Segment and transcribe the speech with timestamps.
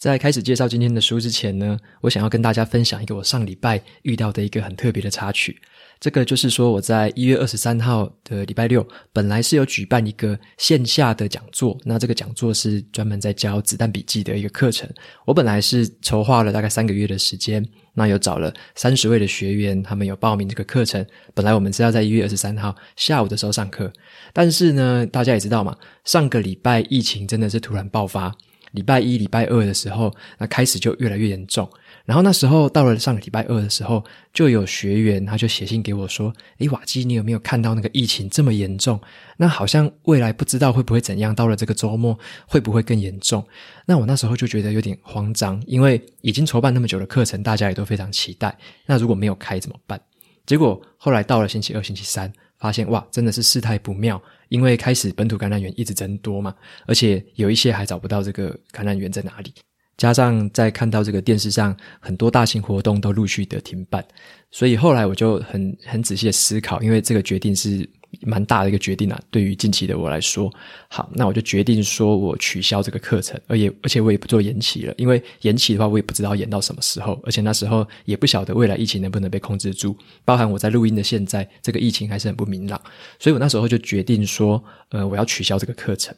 [0.00, 5.60] 在开始介绍今天的书之前呢，我想要跟大家分享一个我上礼拜遇到的一个很特别的插曲。
[6.00, 14.88] 这个就是说，我在一月二十三号的礼拜六，本来是有举办一个线下的讲座，那这个讲座是专门在教子弹笔记的一个课程。
[15.26, 21.04] 我本来是筹划了大概三个月的时间，那有找了三十位的学员，他们有报名这个课程。
[21.34, 23.92] 本来我们是要在一月二十三号下午的时候上课，
[24.32, 28.34] 但是呢，大家也知道嘛，上个礼拜疫情真的是突然爆发。
[28.72, 31.68] 礼拜一、礼拜二的时候，那开始就越来越严重。
[32.04, 39.00] 然后那时候到了上个礼拜二的时候，就有学员他就写信给我说：“诶，瓦基，你有没有看到那个疫情这么严重？
[39.36, 43.46] 那好像未来不知道会不会怎样，到了这个周末会不会更严重？”
[43.86, 48.56] 那我那时候就觉得有点慌张，因为已经筹办那么久的课程，大家也都非常期待。
[48.86, 50.00] 那如果没有开怎么办？
[50.46, 54.22] 结果后来到了星期二、星期三，发现哇，真的是事态不妙。
[54.48, 56.54] 因为开始本土感染源一直增多嘛，
[56.86, 59.54] 而且有一些还找不到这个感染源在哪里，
[59.96, 64.04] 加上在看到这个电视上很多大型活动都陆续的停办，
[64.50, 67.88] 所以后来我就很很仔细的思考，因为这个决定是。
[68.22, 70.52] 蛮大的一个决定啊，对于近期的我来说，
[70.88, 82.80] 好，那我就决定说我取消这个课程，而且而且我也不做延期了，因为延期的话，我也不知道延到什么时候，而且那时候也不晓得未来疫情能不能被控制住，包含我在录音的现在，这个疫情还是很不明朗，
[83.18, 86.14] 所以我那时候就决定说，呃，我要取消这个课程。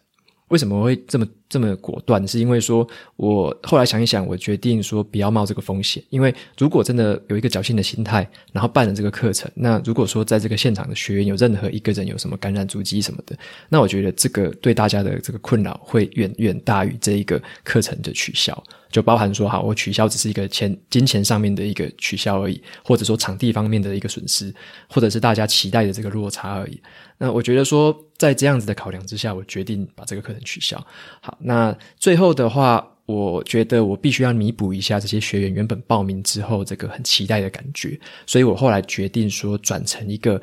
[0.53, 2.29] 为什么会这么这么果断？
[2.29, 2.87] 是因为说，
[3.17, 6.05] 我后来想一想，我决定说不要冒这个风险。
[6.11, 13.35] 因为如果真的有一个侥幸的心态，然后办了这个课程，那如果说在这个现场的学员有任何一个人有什么感染足迹什么的，
[13.71, 18.63] 那我觉得这个对大家的这个困扰会远远大于这一个课程的取消。
[18.93, 24.55] 就包含说，好，我取消只是一个钱金钱上面的一个取消而已，或者说场地方面的一个损失，
[24.89, 26.81] 或者是大家期待的这个落差而已。
[27.19, 30.79] 那我觉得说，在这样子的考量之下，我决定把这个课程取消。
[31.21, 40.41] 好，那最后的话，我觉得我必须要弥补一下这些学员原本报名之后这个很期待的感觉，所以我后来决定说转成一个。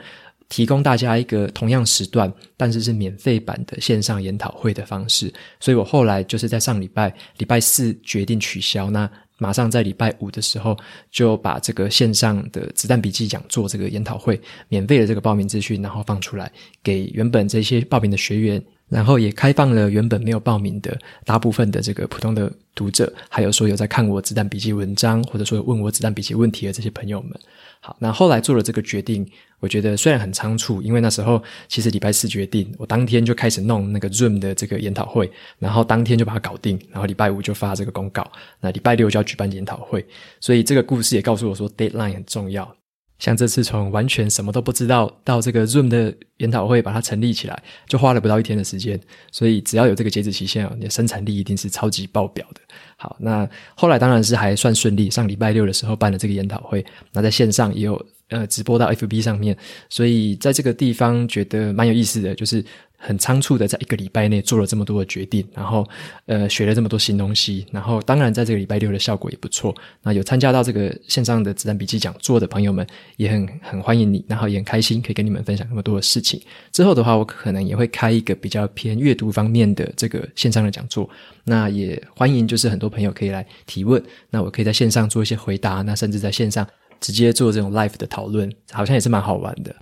[0.50, 10.76] 提供大家一个同样时段，但是是免费版的线上研讨会的方式，所以我后来就是在上礼拜礼拜四决定取消，那马上在礼拜五的时候
[11.10, 16.52] 就把这个线上的子弹笔记讲座这个研讨会免费的这个报名资讯，然后放出来
[16.84, 27.40] 给原本这些报名的学员，然后也开放了原本没有报名的大部分的这个普通的读者，还有说有在看我子弹笔记文章，或者说问我子弹笔记问题的这些朋友们。
[27.82, 29.26] 好，那后来做了这个决定，
[29.60, 38.30] 我觉得虽然很仓促，因为那时候其实礼拜四决定，我当天就开始弄那个 Zoom 的这个研讨会，然后当天就把它搞定，然后礼拜五就发这个公告，
[38.60, 40.06] 那礼拜六就要举办研讨会，
[40.42, 42.76] 所以这个故事也告诉我说 deadline 很重要。
[43.20, 49.00] 像这次从完全什么都不知道到这个 Zoom 的研讨会把它成立起来，就花了不到一天的时间，
[49.32, 52.62] 所以只要有这个截止期限，你的生产力一定是超级爆表的。
[52.98, 55.10] 好，那后来当然是还算顺利。
[55.10, 59.56] 上礼拜六的时候办了这个研讨会，那在线上也有呃直播到 FB 上面，
[59.90, 62.64] 所以在这个地方觉得蛮有意思的，就是
[63.00, 65.88] 很仓促的在一个礼拜内做了这么多的决定，然后
[66.26, 69.74] 呃学了这么多新东西，然后当然在这个礼拜六的效果也不错。
[70.04, 76.42] 那有参加到这个线上的子弹笔记讲座的朋友们也很很欢迎你，然后也很开心可以跟你们分享那么多的事情。
[76.72, 81.10] 之后的话，我可能也会开一个比较偏阅读方面的这个线上的讲座。
[81.46, 86.68] 那也欢迎，就是很多朋友可以来提问，那我可以在线上做一些回答，那甚至在线上
[87.00, 89.74] 直接做这种 live 的讨论，好像也是蛮好玩的。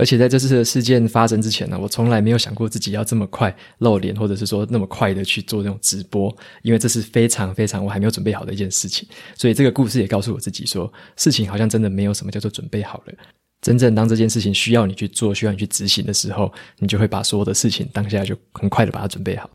[0.00, 9.06] 而且在这次的事件发生之前呢，我从来没有想过自己要这么快露脸，或者是说那么快的去做那种直播，因为这是非常非常我还没有准备好的一件事情。
[9.36, 13.12] 所以这个故事也告诉我自己说，事情好像真的没有什么叫做准备好了。
[13.60, 19.50] 真正当这件事情需要你去做，需要你去执行的时候，你就会把所有的事情当下就很快的把它准备好。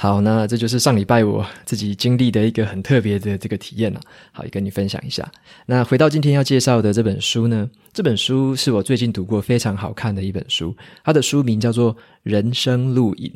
[0.00, 4.00] 好，那这就是上礼拜我自己经历的一个很特别的这个体验了。
[4.30, 5.28] 好，也跟你分享一下。
[5.66, 10.72] 那回到今天要介绍的这本书呢，这本书是我最近读过非常好看的一本书。
[11.02, 11.92] 它的书名叫做
[12.22, 13.28] 《人生路引》。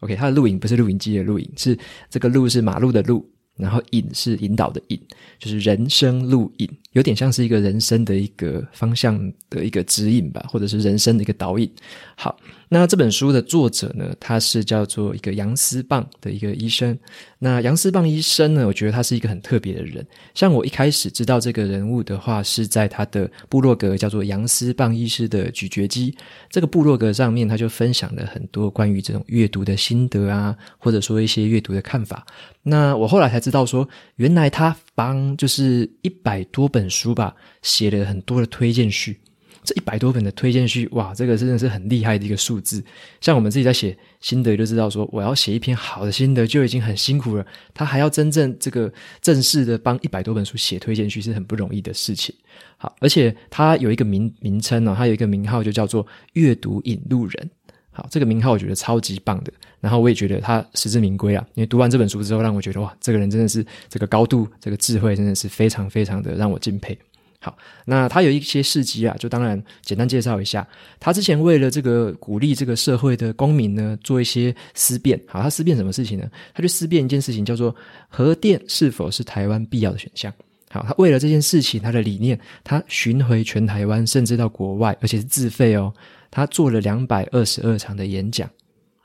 [0.00, 1.78] OK，它的录影不是录影机的录影，是
[2.08, 3.28] 这个路是马路的路，
[3.58, 4.98] 然后引是引导的引，
[5.38, 6.68] 就是人生路引。
[6.96, 9.20] 有点像是一个人生的一个方向
[9.50, 11.70] 的一个指引吧，或者是人生的一个导引。
[12.16, 12.36] 好。
[12.68, 16.98] 那这本书的作者呢，他是叫做一个杨思棒的一个医生。
[17.38, 20.04] 那杨思棒医生呢，我觉得他是一个很特别的人。
[20.34, 26.12] 像我一开始知道这个人物的话，是在他的部落格叫做杨思棒医师的咀嚼肌
[26.50, 32.26] 这个部落格上面，他就分享了很多关于这种阅读的心得啊，或者说一些阅读的看法。
[32.64, 39.18] 那我后来才知道说，原来他帮就是一百多本书吧，写了很多的推荐序。
[39.64, 42.80] 这一百多本的推荐序，哇，这个真的是很厉害的一个数字。
[43.20, 47.44] 像我们自己在写心得，就知道说，我要写一篇好的心得就已经很辛苦了，
[47.74, 52.32] 他还要真正这个正式的帮一百多本书写推荐序，是很不容易的事情。
[52.76, 57.50] 好，而且他有一个名名称哦，他有一个名号就叫做阅读引路人。
[57.90, 66.98] 好，这个名号我觉得超级棒的，然后我也觉得他实至名归啊，因为读完这本书之后，让我觉得哇，这个人真的是这个高度，这个智慧真的是非常非常的让我敬佩。
[67.38, 70.66] 好，那他有一些事迹啊，就当然简单介绍一下。
[70.98, 75.20] 他之前为了这个鼓励这个社会的公民呢，做一些思辨。
[75.28, 76.28] 好，他思辨什么事情呢？
[76.52, 77.72] 他就思辨一件事情，叫做
[78.08, 80.32] 核电是否是台湾必要的选项。
[80.70, 85.92] 好，他为了这件事情，他的理念，他巡回全台湾，甚至到国外，而且是自费哦。
[86.32, 88.50] 他做了两百二十二场的演讲，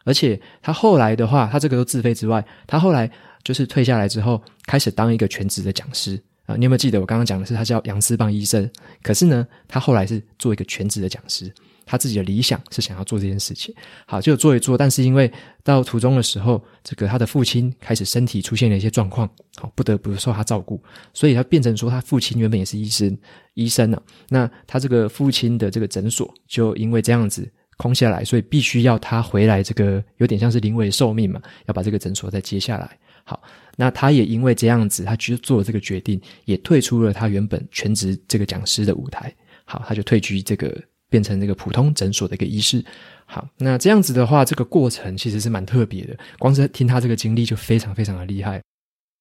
[0.03, 3.09] 而且他后来的话，他这个都自费之外，他后来
[3.43, 6.21] 就是退下来之后，开始当一个全职的讲师。
[6.47, 8.67] 啊，你有没有记得我刚刚讲的是他叫杨思棒医生？
[9.03, 11.53] 可是呢，他后来是做一个全职的讲师，
[11.85, 13.73] 他自己的理想是想要做这件事情。
[14.07, 15.31] 好，就做一做，但是因为
[15.63, 20.81] 到途中的时候，这个他的父亲开始身体出现了一些状况，好，不得不受他照顾，
[21.13, 23.15] 所以他变成说他父亲原本也是医生，
[23.53, 27.47] 医生啊，那他这个父亲的这个诊所就因为这样子
[27.81, 32.95] 空下来，所以必须要他回来，这个有点像是临危受命嘛，要把这个诊所再接下来。
[33.23, 33.41] 好，
[33.75, 39.33] 那他也因为这样子，他去做了这个决定，也退出了他原本全职这个讲师的舞台。
[39.65, 40.79] 好，他就退居这个，
[41.09, 42.83] 变成这个普通诊所的一个医师。
[43.25, 48.61] 好，那这样子的话，这个过程其实是蛮特别的，光是听他这个经历就非常非常的厉害。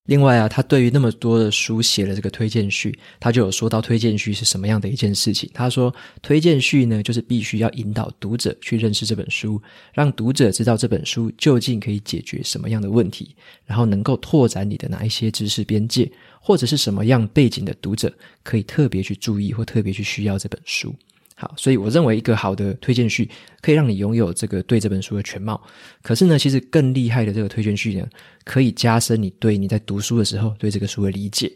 [0.06, 5.48] 另外啊，他对于那么多的书写了这个推荐序，他就有说到推荐序是什么样的一件事情。
[5.54, 9.62] 他说，推荐序呢，就是必须要引导读者去认识这本书，
[9.92, 16.10] 让读者知道这本书究竟可以解决什么样的问题，然后能够拓展你的哪一些知识边界，
[16.40, 18.12] 或者是什么样背景的读者
[18.42, 20.92] 可以特别去注意或特别去需要这本书。
[21.40, 23.26] 好，所以我认为一个好的推荐序
[23.62, 25.58] 可以让你拥有这个对这本书的全貌。
[26.02, 28.06] 可是呢，其实更厉害的这个推荐序呢，
[28.44, 31.50] 可以加深你对你在读书的时候对这个书的理解。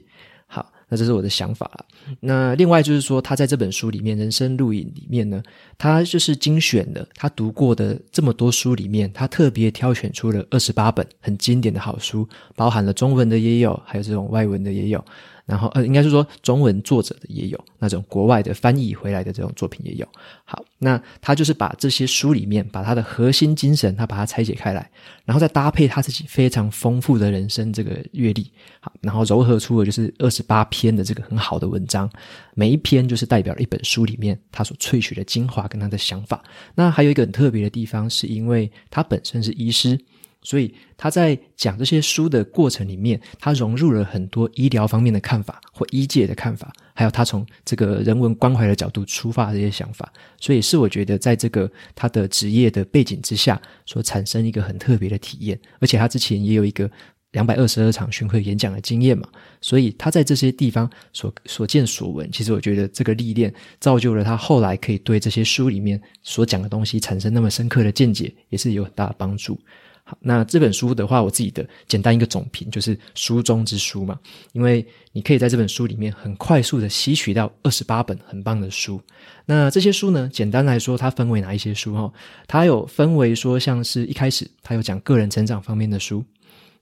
[0.46, 1.84] 好，那这是我的想法了。
[2.20, 5.42] 那另外就是说，他在这本书里面《人生路引》里面呢，
[5.76, 12.26] 他就是精选了他读过的这么多书里面，他特别挑选出了二十八本很经典的好书，
[12.56, 15.04] 包含了中文的也有，还有这种外文的也有。
[15.46, 20.08] 然后，呃，应该是说中文作者的也有，那种国外的翻译回来的这种作品也有。
[20.44, 24.90] 好，那他就是把这些书里面，把他的核心精神，他把它拆解开来，
[25.26, 28.50] 然后再搭配他自己非常丰富的人生这个阅历，
[28.80, 32.08] 好，然后糅合出了就是二十八篇的这个很好的文章，
[32.54, 36.42] 每一篇就是代表了一本书里面他所萃取的精华跟他的想法。
[36.74, 39.98] 那还有一个很特别的地方，是因为他本身是医师。
[40.44, 50.12] 所以他在讲这些书的过程里面，他融入了很多医疗方面的看法或医界的看法，还有他从这个人文关怀的角度出发的这些想法。
[50.38, 55.58] 所以是我觉得在这个他的职业的背景之下所产生一个很特别的体验。
[55.80, 56.88] 而且他之前也有一个
[57.32, 59.26] 两百二十二场巡回演讲的经验嘛，
[59.60, 69.58] 所以他在这些地方所所见所闻，其实我觉得这个历练造就了他后来可以对这些书里面所讲的东西产生那么深刻的见解，也是有很大的帮助。
[70.06, 74.18] 好，那这本书的话，我自己的简单一个总评就是书中之书嘛，
[74.52, 79.00] 因为你可以在这本书里面很快速的吸取到二十八本很棒的书。
[79.46, 81.94] 那这些书呢，简单来说，它分为哪一些书？
[81.94, 82.12] 哈，
[82.46, 86.22] 它有分为说，像是一开始它有讲个人成长方面的书，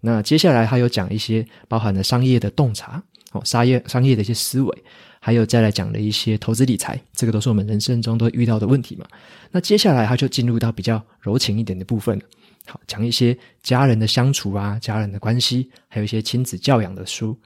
[0.01, 3.01] 那接下来它有讲一些包含了商业的洞察，
[3.31, 4.85] 哦，商业商业的一些思维，
[5.21, 9.07] 还有再来讲的一些投资理财，这个都是我们人生中都会遇到的问题嘛。
[9.53, 12.25] 那接下来它就进入到比较柔情一点的部分了。
[12.67, 17.37] 好，讲一些家人的相处啊，家人的关系，还有一些亲子教养的书。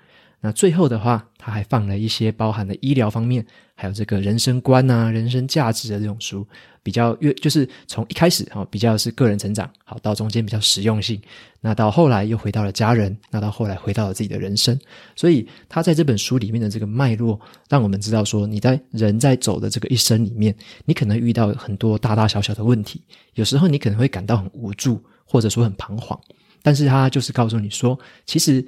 [0.40, 3.44] 那最后的话，他还放了一些包含了医疗方面，
[3.78, 6.46] 还有这个人生观啊、人生价值的这种书，
[6.82, 11.20] 比较越就是从一开始哈，比较是个人成长，好到中间比较实用性，
[11.60, 14.76] 那到后来又回到了家人，那到后来回到了自己的人生。
[15.14, 20.56] 所以他在这本书里面的这个脉络，让我们知道说，你在人在走的这个一生里面，
[20.86, 23.02] 你可能遇到很多大大小小的问题，
[23.34, 26.18] 有时候你可能会感到很无助，或者说很彷徨，
[26.62, 28.66] 但是他就是告诉你说，其实。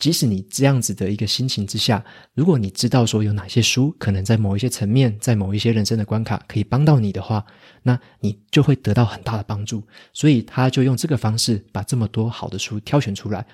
[0.00, 2.02] 即使你这样子的一个心情之下，
[2.34, 7.44] 如果你知道说有哪些书可能在某一些层面，在某一些人生的关卡可以帮到你的话，
[7.82, 9.86] 那你就会得到很大的帮助。
[10.12, 13.46] 所以他就用这个方式把这么多好的书挑选出来。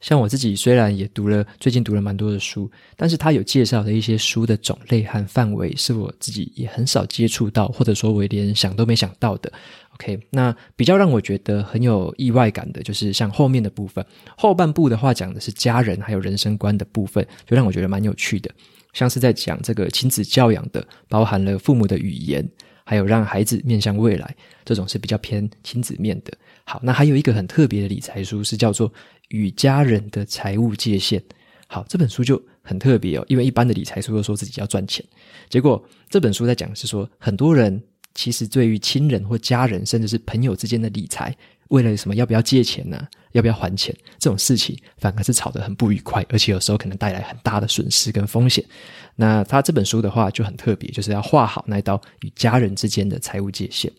[0.00, 9.50] 像我自己虽然也读了，最近读了蛮多的书，但是他有介绍的一些书的种类和范围是我自己也很少接触到，或者说我连想都没想到的。
[9.94, 14.04] OK，那比较让我觉得很有意外感的，就是像后面的部分，
[14.36, 18.50] 后半部的话讲的是家人还有人生观的部分，就让我觉得蛮有趣的，
[18.92, 22.46] 像是在讲这个亲子教养的，包含了父母的语言，
[22.84, 24.36] 还有让孩子面向未来，
[24.66, 26.32] 这种是比较偏亲子面的。
[26.68, 28.90] 好，那还有一个很特别的理财书是叫做
[29.28, 31.20] 《与家人的财务界限》。
[31.66, 35.04] 好，这本书就很特别哦，因为一般的理财书都说自己要赚钱，
[35.48, 37.82] 结果这本书在讲是说很多人。
[38.18, 41.36] 其实，对于亲人或家人，甚至是朋友之间的理财，
[41.68, 43.06] 为了什么要不要借钱呢？
[43.32, 43.94] 要不要还钱？
[44.18, 48.64] 这种事情反而是吵得很不愉快，而且有时候可能带来很大的损失跟风险。
[49.16, 53.92] 那他这本书的话就很特别，就是要画好那一道与家人之间的财务界限。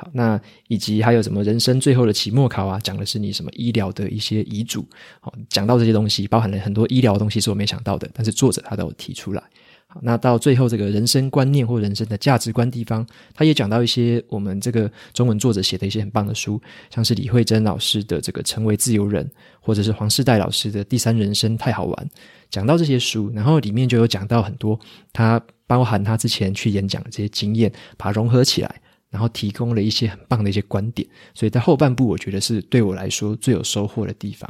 [0.00, 4.82] 好，那以及还有什么人生最后的期末考啊，讲的是你什么医疗的一些遗嘱。
[5.20, 9.42] 好，讲到这些东西，包含了很多医疗的东西是我没想到的，但是作者他都有提出来。
[9.88, 19.22] 好，那到最后这个人生观念或人生的价值观地方，他也讲到一些我们这个中文作者写的一些很棒的书，像是李慧珍老师的这个《成为自由人》，
[19.60, 22.06] 或者是黄世岱老师的《第三人生太好玩》，
[22.48, 24.80] 讲到这些书，然后里面就有讲到很多
[25.12, 28.80] 他包含他之前去演讲的这些经验，把它融合起来，
[29.10, 34.48] 然后提供了一些很棒的一些观点，所以在后半部我觉得是对我来说最有收获的地方。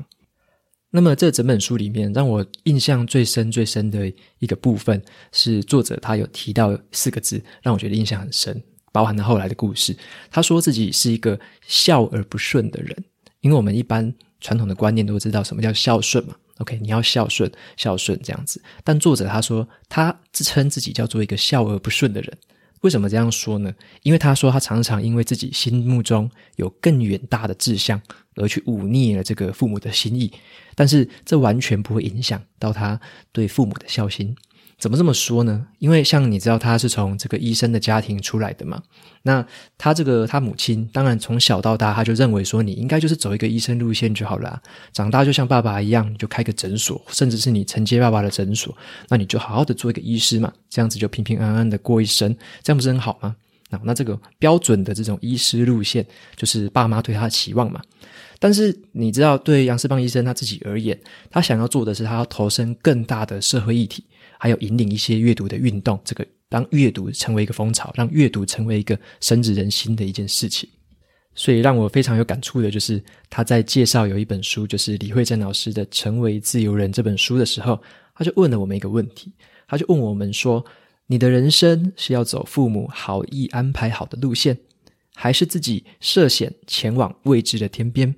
[0.93, 5.01] 那么这整本书里面，让我印象最深、最深的一个部分，
[5.31, 8.61] 是作者他有提到四个字，让我觉得印象很深，
[8.93, 9.97] 包含了后来的故事。
[10.31, 13.05] 他说自己是一个孝而不顺的人，
[13.41, 16.35] 因为我们一般传统的观念都知道什么叫孝顺嘛。
[16.59, 18.61] OK，你要孝顺，孝顺这样子。
[18.83, 22.39] 但作者他说，他自称自己叫做一个孝而不顺的人。
[22.81, 23.75] 为什么这样说呢？
[24.03, 28.01] 因为他说他常常因为自己心目中有更远大的志向，
[28.37, 30.33] 而去忤逆了这个父母的心意，
[30.75, 32.99] 但是这完全不会影响到他
[33.33, 34.35] 对父母的孝心。
[34.81, 35.67] 怎么这么说呢？
[35.79, 38.83] 因为像你知道他是从这个医生的家庭出来的嘛，
[39.23, 39.47] 那
[39.77, 44.61] 他这个他母亲当然从小到大他就认为说，你应该就是走一个医生路线就好了，
[44.91, 48.75] 长大就像爸爸一样，你就开个诊所，甚至是你承接爸爸的诊所，
[49.11, 53.37] 那你就好好的做一个医师嘛，这样子就平平安安的过一生，这样不是很好吗？
[53.69, 56.05] 那那这个标准的这种医师路线，
[56.37, 57.81] 就是爸妈对他的期望嘛。
[58.39, 60.99] 但是你知道，对杨世邦医生他自己而言，
[61.31, 64.03] 他想要做的是，他要投身更大的社会议题。
[64.43, 70.67] 还有引领一些阅读的运动，这个当阅读成为一个风潮，让阅读成为一个深植人心的一件事情。
[71.35, 77.79] 所以让我非常有感触的就是他在介绍有一本书，就是李慧珍老师的《成为自由人》这本书的时候，
[78.15, 79.31] 他就问了我们一个问题，
[79.69, 80.65] 他就问我们说：
[81.07, 84.59] 你的人生是要走父母好意安排好的路线，
[85.15, 88.15] 还是自己涉险前往未知的天边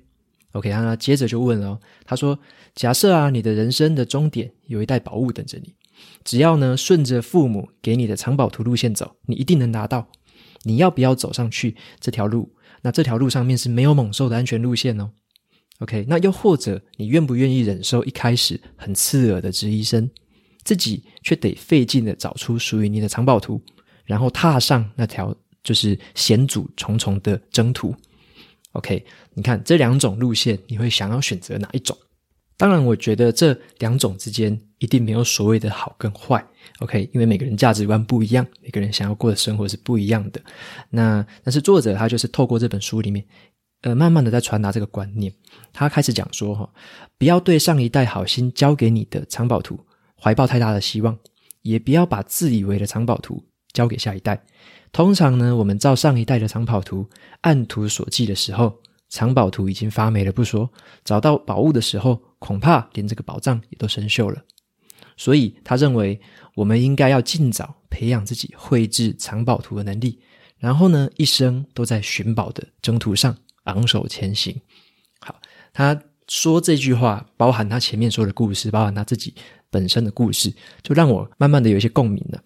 [0.53, 2.39] ？OK，他接着就问了，他说：
[2.75, 5.73] 假设啊，你的人生的终点有一袋宝物等着你。
[6.23, 10.07] 只要呢，顺着父母给你的藏宝图路线走，你一定能达到。
[10.63, 12.55] 你要不要走上去这条路？
[12.81, 15.11] 那这条路上面是没有猛兽的安全路线哦。
[15.79, 20.09] OK，那又或者你愿不愿意忍受一开始很刺耳的质疑声，
[20.63, 23.61] 自己却得费劲的找出属于你的藏宝图，
[24.05, 27.93] 然后踏上那条就是险阻重重的征途
[28.73, 31.97] ？OK，你看这两种路线，你会想要选择哪一种？
[32.55, 36.45] 当然，我觉得这两种之间一定没有所谓的好跟坏
[36.79, 37.09] ，OK？
[37.11, 40.39] 因为每个人价值观不一样，每个人想要过的生活是不一样的。
[40.91, 43.25] 那但是作者他就是透过这本书里面，
[43.81, 45.33] 呃，慢慢的在传达这个观念。
[45.73, 46.69] 他开始讲说，哈，
[47.17, 49.79] 不要对上一代好心交给你的藏宝图
[50.21, 51.17] 怀抱太大的希望，
[51.63, 53.43] 也不要把自以为的藏宝图
[53.73, 54.41] 交给下一代。
[54.91, 57.09] 通常呢，我们照上一代的藏宝图
[57.41, 58.71] 按图索骥的时候，
[59.09, 60.69] 藏宝图已经发霉了不说，
[61.03, 62.21] 找到宝物的时候。
[62.43, 64.43] 恐怕连这个宝藏也都生锈了，
[65.15, 66.19] 所以他认为
[66.55, 70.19] 我们应该要尽早培养自己绘制藏宝图的能力，
[70.57, 73.33] 然后呢，一生都在寻宝的征途上
[73.63, 74.59] 昂首前行。
[75.21, 75.39] 好，
[75.71, 75.97] 他
[76.27, 79.33] 说这句话，包含他前面说的故事，包含他自己
[79.69, 82.43] 本身的故事，就让我慢慢的有一些共鸣了。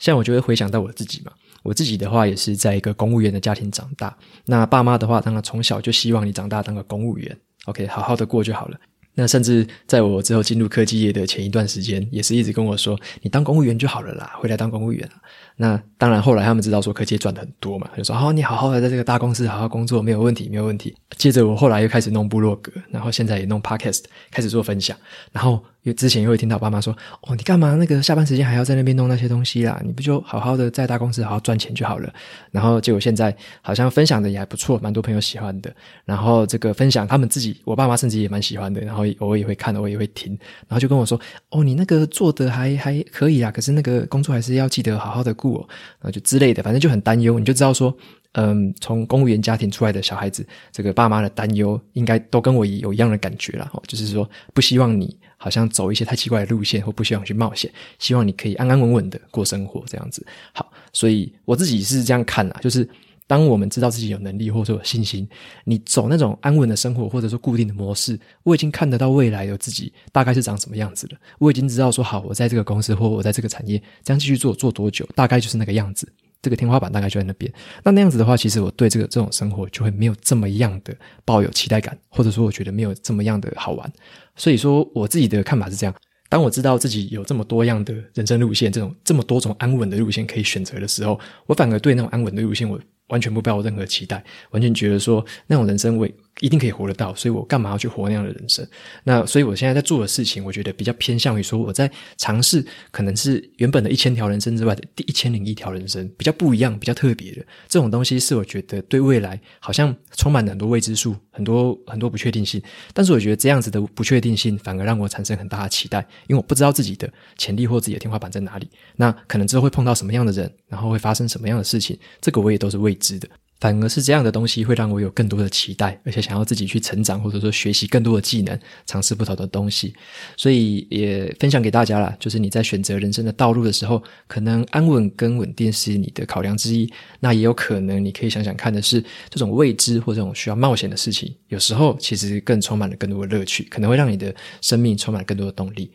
[0.00, 1.30] 像我就会回想到我自己嘛，
[1.62, 8.80] 我自己的话也是在一个公务员的家庭长大，那爸妈的话，当然从小就希望你长大当个公务员，OK，好好的过就好了。
[9.18, 15.08] 那甚至在我之后进入科技业的前一段时间，也是一直跟我说：“你当公务员就好了啦，回来当公务员。”
[15.56, 24.94] 那当然，后来他们知道说科技赚的很多嘛，就说：“好，你好好的在这个大公司好好工作，没有问题，没有问题。”接着我后来又开始弄部落格，然后现在也弄 Podcast，开始做分享。
[25.32, 29.80] 然后因为之前又会听到爸妈说：“哦，你干嘛那个下班时间还要在那边弄那些东西啦？
[29.86, 32.12] 你不就好好的在大公司好好赚钱就好了？”
[32.50, 35.72] 然后结果现在好像分享的也还不错，蛮多朋友喜欢的。
[36.04, 38.80] 然后这个分享他们自己，我爸妈甚至也蛮喜欢的。
[38.80, 40.36] 然后偶尔也会看，偶尔也会听。
[40.66, 45.68] 然后就跟我说：“哦，你那个做的还还可以啊，可是那个工作还是要记得好好的顾哦。”
[46.02, 47.38] 然后就之类的，反正就很担忧。
[47.38, 47.96] 你就知道说。
[48.38, 53.66] 嗯，从公务员家庭出来的小孩子，这个爸妈的担忧应该都跟我有一样的感觉啦。
[53.72, 55.16] 哦就是说不希望你
[55.46, 60.26] 好像走一些太奇怪的路线，或不希望去冒险，希望你可以安安稳稳的过生活这样子。
[60.52, 62.88] 好，所以我自己是这样看啦，就是
[63.28, 65.28] 当我们知道自己有能力或者说有信心，
[65.62, 71.18] 你走那种安稳的生活或者说固定的模式，我已经看得到未来的自己大概是长什么样子了。
[71.38, 76.12] 我已经知道说好，我在这个公司或我在这个产业这样继续做做多久，大概就是那个样子。
[76.42, 77.52] 这个天花板大概就在那边，
[77.82, 83.92] 那那样子的话，其实我对这个这种生活就会没有这么样的抱有期待感，或者说我觉得没有这么样的好玩。
[84.36, 85.94] 所以说，我自己的看法是这样：
[86.28, 92.78] 当我知道自己有这么多样的人生路线，这种这么多种安稳的路线可以选择的时候，我反而对那种安稳的路线，我
[93.08, 96.14] 完全不抱任何期待，完全觉得说那种人生为。
[96.40, 98.66] 一定可以活得到，所以我干嘛要去活那样的人生？
[99.04, 112.62] 那所以我现在在做的事情，我觉得比较偏向于说，我在尝试可能是原本的一千条人生之外的第一千零一条人生，比较不一样、比较特别的这种东西，是我觉得对未来好像充满了很多未知数、很多很多不确定性。
[112.92, 118.68] 但是我觉得这样子的不确定性，反而让我产生很大的期待，因为我不知道自己的潜力或自己的天花板在哪里。
[118.94, 123.26] 那可能之后会碰到什么样的人，然后会发生什么样的事情，这个我也都是未知的。
[123.58, 129.94] 反而是这样的东西会让我有更多的期待，而且想要自己去成长，或者说学习更多的技能，尝试不同的东西。
[130.36, 136.92] 所以也分享给大家啦，就是你在选择人生的道路的时候，可能安稳跟稳定是你的考量之一。
[137.20, 145.90] 那也有可能你可以想想看的是，这种未知或这种需要冒险的事情，有时候其实更充满了更多的乐趣，可能会让你的生命充满更多的动力。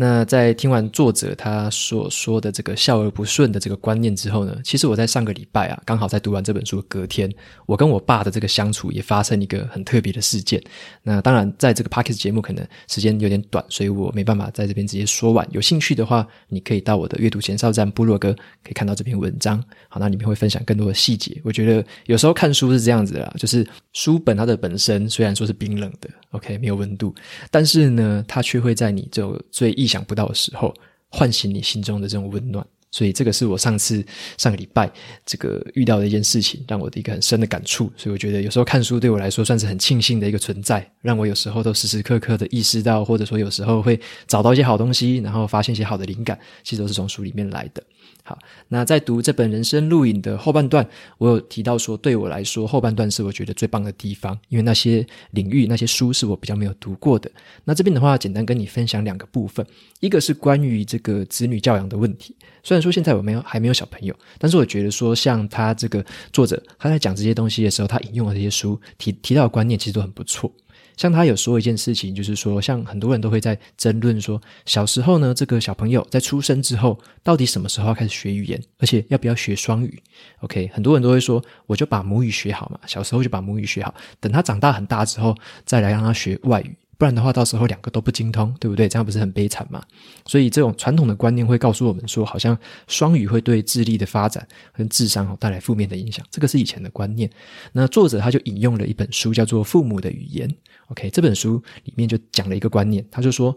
[0.00, 7.28] 那在听完作者他所说的这个笑而不顺的这个观念之后呢，其实我在上个礼拜啊，刚好在读完这本书的隔天，
[7.66, 10.62] 我跟我爸的这个相处也发生一个很特别的事件。
[11.02, 15.44] 那当然，在这个 Podcast 节目可能时间有点短，所以我没办法在这边直接说完。
[15.50, 19.60] 有兴趣的话，你可以到我的阅读前哨站部落格，可以看到这篇文章。
[19.88, 21.40] 好，那里面会分享更多的细节。
[21.42, 27.12] 我觉得有时候看书是这样子的啦，就是书本它的本身虽然说是冰冷的，OK，没有温度，
[27.50, 30.72] 但是呢，它却会在你这最意想不到的时候，
[31.08, 34.04] 唤醒你心中的这种温暖，所以这个是我上次
[34.36, 34.90] 上个礼拜
[35.24, 37.90] 这个遇到的一件事情，让我的一个很深的感触。
[37.96, 47.82] 所以我觉得有时候看书对我来说算是很庆幸的一个存在，让我有时候都时时刻刻的意识到，或者说有时候会找到一些好东西，然后发现一些好的灵感，其实都是从书里面来的。
[48.28, 48.38] 好，
[48.68, 50.86] 那在读这本人生录影的后半段，
[51.16, 57.30] 我有提到说，对我来说后半段是我觉得最棒的地方，因为那些领域、那些书是我比较没有读过的。
[57.64, 59.66] 那这边的话，简单跟你分享两个部分，
[60.00, 62.36] 一个是关于这个子女教养的问题。
[62.62, 70.52] 虽然说现在我没有还没有小朋友，但是我觉得说，像他这个作者他在讲这些东西的时候，他引用的这些书提提到的观念，其实都很不错。
[70.98, 80.02] 像他有说一件事情，就是说，像很多人都会在争论说，小时候呢，这个小朋友在出生之后，到底什么时候要开始学语言，而且要不要学双语
[80.40, 88.88] ？OK，很多人都会说，我就把母语学好嘛，小时候就把母语学好，等他长大很大之后，再来让他学外语，不然的话，到时候两个都不精通，对不对？
[88.88, 89.80] 这样不是很悲惨吗？
[90.26, 92.58] 所以这种传统的观念会告诉我们说，好像
[92.88, 97.30] 双语会对智力的发展跟智商带来负面的影响，这个是以前的观念。
[97.72, 100.48] 那作者他就引用了一本书，叫做《父母的语言》。
[100.88, 103.54] OK，这本书里面就讲了一个观念，他就说，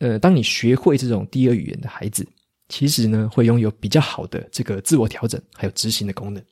[0.00, 2.26] 呃，当你学会这种第二语言的孩子，
[2.68, 6.42] 其实呢会拥有比较好的这个自我调整还有执行的功能。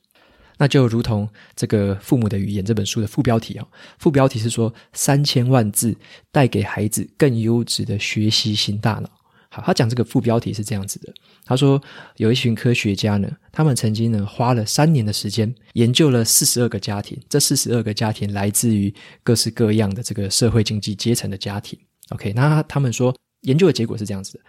[0.57, 3.67] 那就如同这个《父母的语言》这本书的副标题啊，
[3.99, 5.95] 副标题是说三千万字
[6.31, 9.09] 带给孩子更优质的学习型大脑。
[9.49, 11.13] 好，他讲这个副标题是这样子的。
[11.45, 11.81] 他说，
[12.17, 21.79] 有一群科学家呢，他们曾经呢花了三年的时间研究了四十二个家庭，这四十二个家庭来自于各式各样的这个社会经济阶层的家庭。
[22.09, 24.43] OK，那他们说研究的结果是这样子的，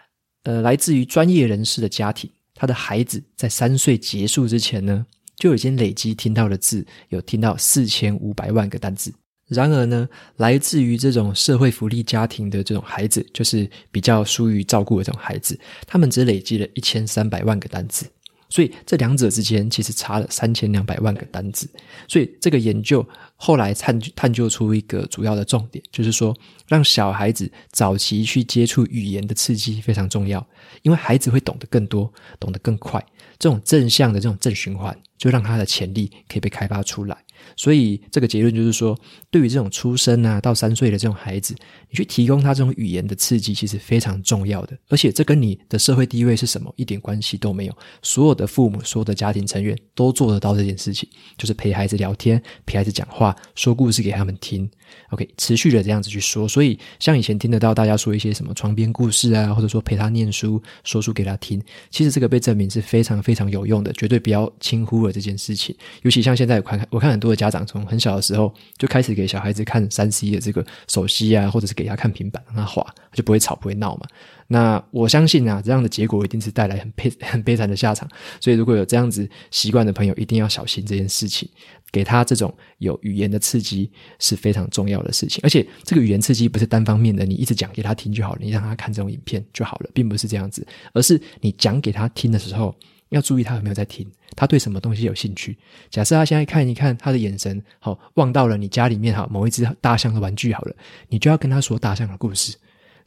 [0.53, 5.07] 呃，来自于专业人士的家庭，他的孩子在三岁结束之前呢，
[5.37, 9.13] 就已经累积听到的字有听到四千五百万个单字。
[9.49, 18.07] 然而呢，来自于这种社会福利家庭的这种孩子，就是比较疏于照顾的这种孩子，他们只累积了一千三百万个单字。
[18.51, 21.69] 所以这两者之间其实差了三千两百万个单字。
[22.07, 23.07] 所以这个研究
[23.37, 26.35] 后来探探究出一个主要的重点，就是说
[26.67, 30.47] 让小孩子早期去接触语言的刺激非常重要，
[30.81, 33.05] 因为孩子会懂得更多，懂得更快。
[33.39, 37.19] 这种正向的这种正循环，就让他的潜力可以被开发出来。
[37.57, 38.99] 所以这个结论就是说，
[39.31, 41.55] 对于这种出生啊到三岁的这种孩子，
[41.89, 44.77] 你去提供他这种语言的刺激，其实非常重要的。
[44.89, 47.79] 而且这跟你的社会地位是什么一点关系都没有。
[48.03, 54.69] 所有的父母、所有的家庭成员都做得到这件事情，就是陪孩子聊天、陪孩子讲话、说故事给他们听。
[55.11, 56.47] OK，持续的这样子去说。
[56.49, 65.75] 所以像以前听得到大家说一些什么床边故事啊，或者说陪他念书、说书给他听，其实这个被证明是非常非常有用的，绝对不要轻忽了这件事情。
[66.03, 74.07] 尤其像现在我看，我看很多的家长从很小的时候就开始给小孩子看三 C 的这个手机啊，或者是给他看平板让他滑，就不会吵不会闹嘛。
[74.51, 78.09] 那我相信啊，这样的结果一定是带来很悲 很悲惨的下场。
[78.41, 81.49] 所以如果有这样子习惯的朋友，一定要小心这件事情。
[81.91, 92.75] 给他这种有语言的刺激是非常重要的事情，而且这个语言刺激不是单方面的，你一直讲给他听就好了，你让他看这种影片就好了，并不是这样子，而是你讲给他听的时候，
[93.09, 94.07] 要注意他有没有在听，
[94.37, 95.57] 他对什么东西有兴趣。
[95.89, 100.77] 假设他现在看一看，他的眼神好望到了你家里面哈某一只大象的玩具好了，
[101.09, 102.55] 你就要跟他说大象的故事，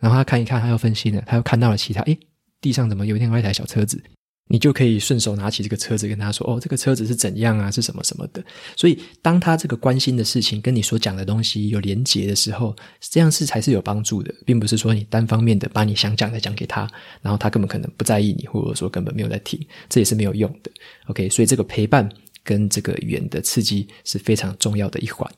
[0.02, 2.20] 然后他看一看，他又分析了，他又看到了其他，诶，
[2.60, 4.04] 地上怎么有另外一台小车子？
[4.48, 7.72] 你就可以顺手拿起这个车子，跟他说：“哦，这个车子是怎样啊？
[7.72, 8.44] 是什么什么的。”
[8.76, 16.86] 所以，当他这个关心的事情跟你所讲的东西有连结的时候，这样是才是有帮助的，并不是说你单方面的把你想讲的讲给他，
[17.22, 20.72] 然后他根本可能不在意你，或者说根本没有在听，这也是没有用的。
[21.06, 22.10] OK，所以这个陪伴
[22.44, 25.32] 跟这个语言的刺激是非常重要的一环。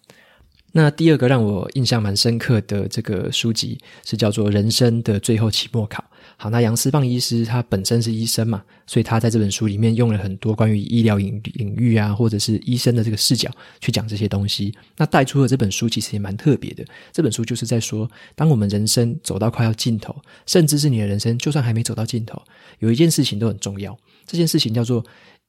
[0.76, 6.04] 那第二个让我印象蛮深刻的这个书籍是叫做《人生的最后期末考》。
[6.36, 14.74] 好，那杨思棒医师他本身是医生嘛，所以他在这本书里面用了很多关于医疗领领域啊，或者是医生的这个视角去讲这些东西。
[14.98, 16.84] 那带出的这本书其实也蛮特别的。
[17.12, 20.16] 这本书就是在说，当我们人生走到快要尽头，
[20.48, 22.42] 甚至是你的人生就算还没走到尽头，
[22.80, 23.96] 有一件事情都很重要。
[24.26, 25.06] 这件事情叫做。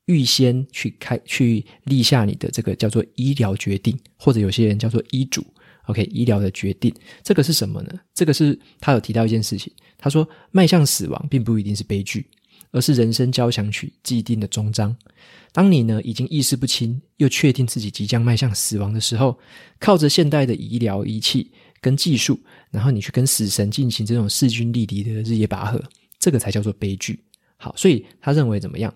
[0.06, 5.44] 预先去开去立下你的这个叫做医疗决定，或者有些人叫做医嘱
[5.86, 7.92] ，OK，医疗的决定，这个是什么呢？
[8.14, 12.26] 这个是他有提到一件事情，他说迈向死亡并不一定是悲剧，
[12.70, 14.94] 而是人生交响曲既定的终章。
[15.52, 19.38] 当你呢已经意识不清，又确定自己即将迈向死亡的时候，
[19.78, 22.38] 靠着现代的医疗仪器跟技术，
[22.70, 25.82] 然后你去跟死神进行这种势均力敌的日夜拔河，
[26.18, 27.20] 这个才叫做悲剧。
[27.56, 28.92] 好，所以他认为怎么样？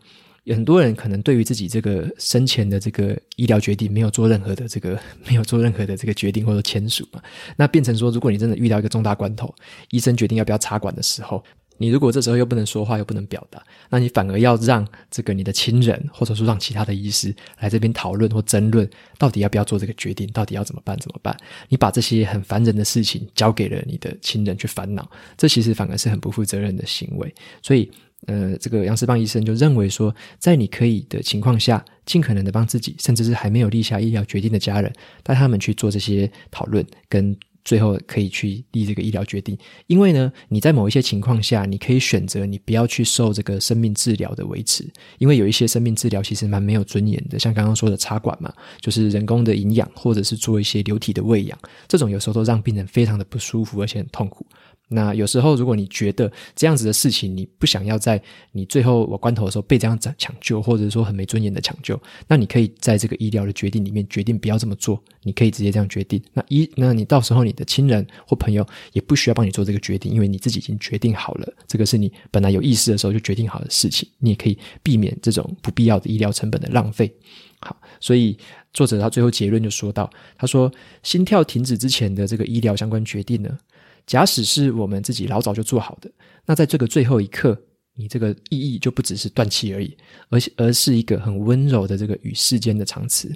[0.48, 7.22] 很多人可能对于自己这个生前的这个医疗决定没有做任何的这个 没有做任何的这个决定或者签署嘛，
[7.56, 9.54] 那变成说，如果你真的遇到一个重大关头，
[9.90, 11.42] 医生决定要不要插管的时候，
[11.76, 21.36] 你如果这时候又不能说话又不能表达，那你反而要让这个你的亲人或者说让其他的医师来这边讨论或争论，到底要不要做这个决定，到底要怎么办怎么办？
[21.68, 27.90] 你把这些很烦人的事情交给了你的亲人去烦恼，这其实反而是很不负责任的行为，所以。
[28.26, 39.56] 呃，这个杨思邦医生就认为说，在你可以的情况下，尽可能的帮自己，甚至是还没有立下医疗决定的家人，带他们去做这些讨论，跟最后可以去立这个医疗决定。
[39.86, 44.84] 因为呢，你在某一些情况下，你可以选择你不要去受这个生命治疗的维持，
[45.18, 54.46] 因为有一些生命治疗其实蛮没有尊严的，像刚刚说的插管嘛，就是人工的营养，或者是做一些流体的喂养，这种有时候都让病人非常的不舒服，而且很痛苦。
[54.88, 58.20] 那有时候，如果你觉得这样子的事情，你不想要在
[58.52, 65.02] 你最后我关头的时候被这样子抢救，或者说很没尊严的抢救，那你可以在这个医疗的决定里面决定不要这么做。
[65.22, 66.22] 你可以直接这样决定。
[66.32, 74.08] 那一，那你到时候你的亲人或朋友也不需要帮你做这个决定，因为你自己已经决定好了，这个是你本来有意识的时候就决定好的事情。
[74.18, 77.12] 你也可以避免这种不必要的医疗成本的浪费。
[77.60, 78.38] 好，所以
[78.72, 80.72] 作者他最后结论就说到，他说
[81.02, 83.58] 心跳停止之前的这个医疗相关决定呢，
[84.08, 86.10] 假使是我们自己老早就做好的，
[86.46, 87.56] 那在这个最后一刻，
[87.94, 89.96] 你这个意义就不只是断气而已，
[90.30, 93.30] 而而是一个很温柔的这个与世间的长辞。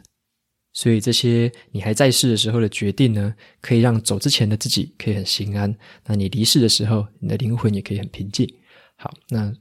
[0.72, 5.76] 所以这些你还在世的时候的决定呢，可以让走之前的自己可以很心安。
[6.06, 8.50] 那你离世的时候，你的灵魂也可以很平静。
[8.96, 9.52] 好，那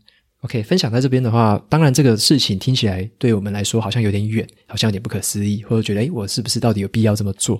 [0.43, 7.59] OK，分享在这边的话，当然这个事情听起来对我们来说好像有点远，好像有点不可思议，或者觉得诶，我是不是到底有必要这么做？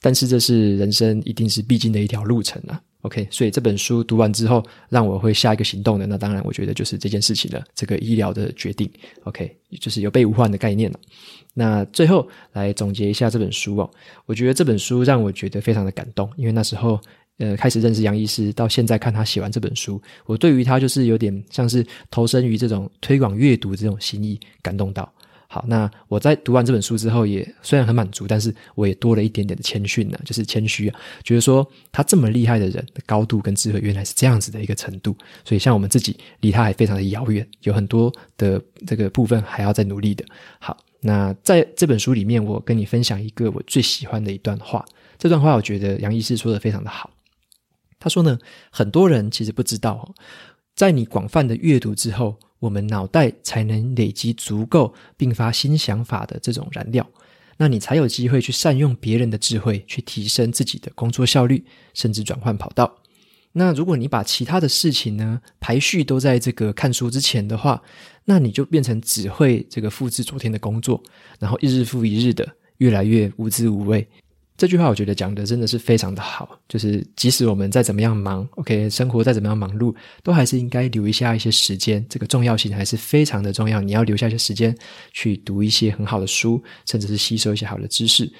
[0.00, 2.80] 但是这是人生一定是必经的一条路程啊。
[3.06, 8.90] OK，所以这本书读完之后，让我会下一个行动的，那当然我觉得就是这件事情了，这个医疗的决定。
[9.22, 10.98] OK，就是有备无患的概念了。
[11.54, 13.88] 那最后来总结一下这本书哦，
[14.26, 17.00] 我觉得这本书让我觉得非常的感动，因为那时候
[17.38, 25.08] 呃开始认识杨医师，到现在看他写完这本书，我对于他就是有点像是投身于这种推广阅读这种心意感动到。
[25.48, 40.24] 好，那我在读完这本书之后也，虽然很满足，但是我也多了一点点的谦逊呢，就是谦虚啊，觉得说他这么厉害的人高度跟智慧原来是这样子的一个程度，所以像我们自己离他还非常的遥远，有很多的这个部分还要再努力的。
[40.58, 44.84] 好，那在这本书里面，我跟你分享一个我最喜欢的一段话，
[45.16, 47.08] 这段话我觉得杨医师说的非常的好。
[48.00, 48.36] 他说呢，
[48.70, 50.12] 很多人其实不知道，
[50.74, 52.36] 在你广泛的阅读之后。
[52.58, 57.06] 我们脑袋才能累积足够并发新想法的这种燃料，
[57.56, 61.64] 那你才有机会去善用别人的智慧，去提升自己的工作效率，
[61.94, 62.98] 甚至转换跑道。
[63.52, 67.82] 那如果你把其他的事情呢，排序都在这个看书之前的话，
[68.24, 71.02] 那你就变成只会这个复制昨天的工作，
[71.38, 72.46] 然后一日复一日的，
[72.78, 74.06] 越来越无滋无味。
[74.56, 83.80] 这句话我觉得讲的真的是非常的好，就是即使我们再怎么样忙，OK，生活再怎么样忙碌，都还是应该留一下一些时间，这个重要性还是非常的重要。
[83.80, 84.74] 你要留下一些时间
[85.12, 88.32] 去读一些很好的书，甚至是吸收一些好的知识。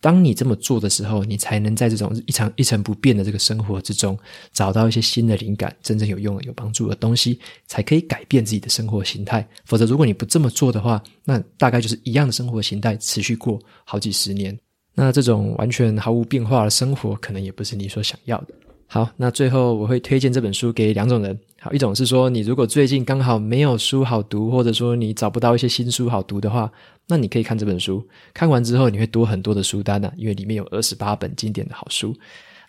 [0.00, 4.18] 当你这么做的时候，你才能在这种一成一成不变的这个生活之中，
[4.52, 9.48] 找到一些新的灵感，真正有用的、有帮助的东西，才可以改变自己的生活形态。
[9.64, 14.54] 否则，如果你不这么做的话，那大概就是一样的生活形态持续过好几十年。
[14.94, 18.48] 那这种完全毫无变化的生活，可能也不是你所想要的。
[18.86, 21.36] 好，那最后我会推荐这本书给两种人。
[21.60, 26.70] 好，一种是说，你如果最近刚好没有书好读，或者说你找不到一些新书好读的话，
[27.08, 28.06] 那你可以看这本书。
[28.32, 32.14] 看完之后，你会多很多的书单呢，因为里面有二十八本经典的好书。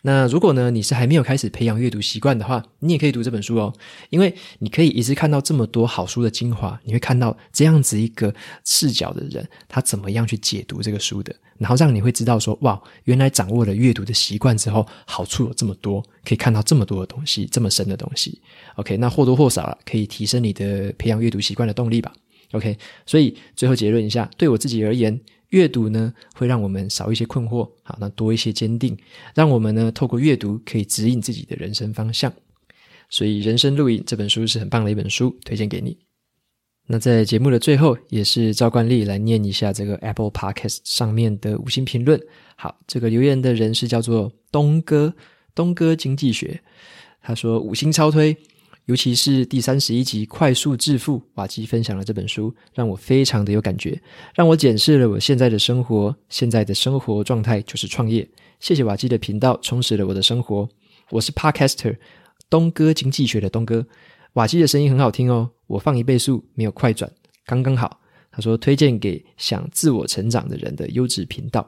[0.01, 3.73] 那如果呢，你是还没有开始培养阅读习惯的话，你也可以读这本书哦，
[4.09, 8.33] 因为你可以一次看到这么多好书的精华，你会看到这样子一个
[8.63, 18.41] 视角的人，他怎么样去解读这个书的，然后让你会知道说，哇，原来掌握了阅读的习惯之后，好处有这么多，可以看到这么多的东西，这么深的东西。
[18.75, 22.13] OK，那或多或少了，可以提升你的培养阅读习惯的动力吧。
[22.51, 25.19] OK，所以最后结论一下，对我自己而言。
[25.49, 28.97] 阅读呢，会让我们少一些困惑，好，那多一些坚定，
[29.33, 32.33] 让我们呢透过阅读可以指引自己的人生方向。
[33.09, 35.95] 所以，《人生路引》这本书是很棒的一本书，推荐给你。
[36.87, 42.21] 那在节目的最后，也是照惯例来念一下这个 Apple Podcast 上面的五星评论。
[42.55, 45.13] 好，这个留言的人是叫做东哥，
[45.53, 46.61] 东哥经济学，
[47.21, 48.37] 他说五星超推。
[48.85, 53.99] 尤其是第三十一集《快速致富》，瓦基分享了这本书，让我非常的有感觉，
[54.35, 58.29] 让我检视了我现在的生活，现在的生活状态就是创业。
[58.59, 60.69] 谢谢瓦基的频道，充实了我的生活。
[61.09, 61.97] 我是 Podcaster
[62.47, 63.83] 东哥经济学的东哥，
[64.35, 67.09] 瓦西的声音很好听哦，我放一倍速，没有快转，
[67.45, 68.01] 刚刚好。
[68.29, 71.65] 他说推荐给想自我成长的人的优质频道。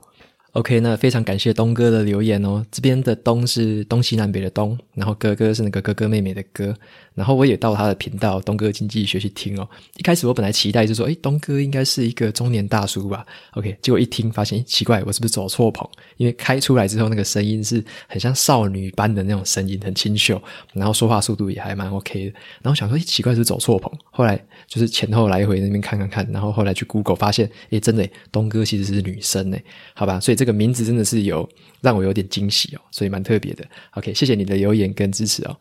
[0.57, 2.65] OK，那非常感谢东哥的留言哦。
[2.71, 6.75] 这边的“东”是东西南北的“东”，然后“哥哥”是那个哥哥妹妹的“哥”。
[7.13, 9.69] 然后我也到他的频道“东哥经济学”去听哦。
[9.97, 15.87] 一开始我本来期待就说，诶，东哥应该是一个中年大叔吧？OK，结果一听发现，奇怪，我是不是走错棚？
[16.17, 20.41] 因为开出来之后，那个声音是很像少女般的那种声音，很清秀，
[20.73, 22.33] 然后说话速度也还蛮 OK 的。
[22.63, 23.91] 然后想说，诶，奇怪，是走错棚？
[24.09, 30.19] 后来就是前后来回那边看看看，然后后来去 Google 发现，诶，真的，东哥其实是女生诶，好吧？
[30.19, 31.47] 所以这个名字真的是有
[31.81, 33.63] 让我有点惊喜哦，所以蛮特别的。
[33.91, 35.55] OK，谢谢你的留言跟支持哦。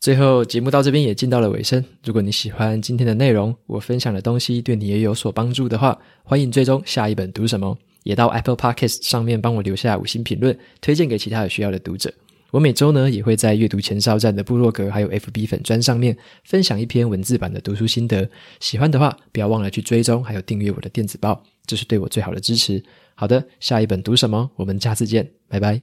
[0.00, 1.84] 最后节目到这边也进到了尾声。
[2.04, 12.14] 如果你喜欢今天的内容，我分享的东西对你也有所帮助的话，欢迎追踪下一本读什么，也到 Apple Podcast 上面帮我留下五星评论，推荐给其他有需要的读者。
[12.50, 18.26] 我每周呢也会在阅读前哨站的部落格还有 FB 粉砖上面分享一篇文字版的读书心得。
[18.60, 22.82] 喜欢的话，不要忘了去追踪还有订阅我的电子报，这是对我最好的支持。
[23.20, 24.48] 好的，下一本读什么？
[24.54, 25.76] 我们下次见，拜拜。